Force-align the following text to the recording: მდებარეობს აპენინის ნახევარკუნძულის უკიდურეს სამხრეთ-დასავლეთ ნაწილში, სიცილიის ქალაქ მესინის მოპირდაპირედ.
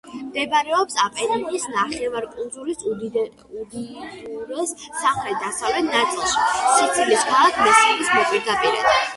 მდებარეობს 0.27 0.95
აპენინის 1.01 1.67
ნახევარკუნძულის 1.73 2.81
უკიდურეს 2.93 4.73
სამხრეთ-დასავლეთ 5.03 5.87
ნაწილში, 5.99 6.49
სიცილიის 6.55 7.29
ქალაქ 7.31 7.63
მესინის 7.69 8.15
მოპირდაპირედ. 8.19 8.93